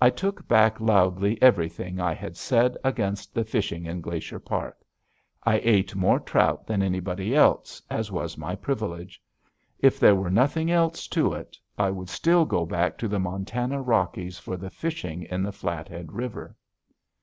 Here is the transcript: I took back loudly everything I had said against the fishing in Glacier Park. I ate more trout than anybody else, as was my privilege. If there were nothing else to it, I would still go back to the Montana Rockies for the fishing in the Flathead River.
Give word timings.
I 0.00 0.08
took 0.08 0.48
back 0.48 0.80
loudly 0.80 1.36
everything 1.42 2.00
I 2.00 2.14
had 2.14 2.38
said 2.38 2.78
against 2.82 3.34
the 3.34 3.44
fishing 3.44 3.84
in 3.84 4.00
Glacier 4.00 4.38
Park. 4.40 4.78
I 5.44 5.58
ate 5.62 5.94
more 5.94 6.18
trout 6.18 6.66
than 6.66 6.82
anybody 6.82 7.34
else, 7.34 7.82
as 7.90 8.10
was 8.10 8.38
my 8.38 8.54
privilege. 8.56 9.20
If 9.78 10.00
there 10.00 10.14
were 10.16 10.30
nothing 10.30 10.70
else 10.70 11.06
to 11.08 11.34
it, 11.34 11.58
I 11.76 11.90
would 11.90 12.08
still 12.08 12.46
go 12.46 12.64
back 12.64 12.96
to 12.96 13.08
the 13.08 13.20
Montana 13.20 13.82
Rockies 13.82 14.38
for 14.38 14.56
the 14.56 14.70
fishing 14.70 15.24
in 15.24 15.42
the 15.42 15.52
Flathead 15.52 16.12
River. 16.12 16.56